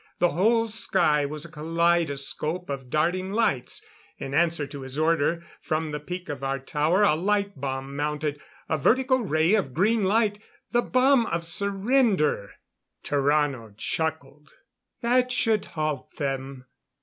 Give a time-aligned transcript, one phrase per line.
[0.17, 3.85] The whole sky was a kaleidoscope of darting lights.
[4.17, 8.41] In answer to his order, from the peak of our tower a light bomb mounted
[8.67, 10.39] a vertical ray of green light.
[10.71, 12.49] The bomb of surrender!
[13.03, 14.49] Tarrano chuckled.
[15.01, 16.65] "That should halt them.